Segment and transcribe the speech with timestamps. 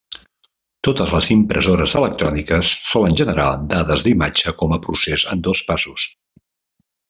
[0.87, 6.09] Totes les impressores electròniques solen generar dades d'imatge com a procés en dos passos.